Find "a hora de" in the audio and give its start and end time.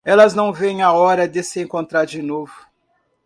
0.81-1.43